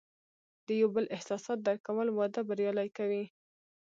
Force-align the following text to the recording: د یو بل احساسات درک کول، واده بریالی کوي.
د 0.65 0.67
یو 0.81 0.89
بل 0.95 1.05
احساسات 1.15 1.59
درک 1.65 1.79
کول، 1.87 2.07
واده 2.11 2.41
بریالی 2.49 2.89
کوي. 2.97 3.23